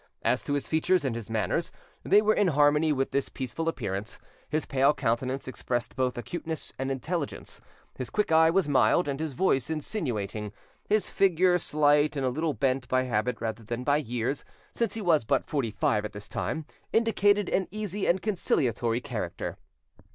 As 0.23 0.41
to 0.45 0.53
his 0.53 0.67
features 0.67 1.05
and 1.05 1.15
his 1.15 1.29
manners, 1.29 1.71
they 2.03 2.23
were 2.23 2.33
in 2.33 2.47
harmony 2.47 2.91
with 2.91 3.11
this 3.11 3.29
peaceful 3.29 3.69
appearance: 3.69 4.17
his 4.49 4.65
pale 4.65 4.95
countenance 4.95 5.47
expressed 5.47 5.95
both 5.95 6.17
acuteness 6.17 6.73
and 6.79 6.89
intelligence; 6.89 7.61
his 7.99 8.09
quick 8.09 8.31
eye 8.31 8.49
was 8.49 8.67
mild, 8.67 9.07
and 9.07 9.19
his 9.19 9.33
voice 9.33 9.69
insinuating; 9.69 10.53
his 10.89 11.11
figure 11.11 11.59
slight 11.59 12.15
and 12.15 12.25
a 12.25 12.29
little 12.31 12.53
bent 12.55 12.87
by 12.87 13.03
habit 13.03 13.39
rather 13.39 13.61
than 13.61 13.83
by 13.83 13.97
years, 13.97 14.43
since 14.71 14.95
he 14.95 15.01
was 15.03 15.23
but 15.23 15.45
forty 15.45 15.69
five 15.69 16.03
at 16.03 16.13
this 16.13 16.27
time, 16.27 16.65
indicated 16.91 17.47
an 17.49 17.67
easy 17.69 18.07
and 18.07 18.23
conciliatory 18.23 19.01
character. 19.01 19.55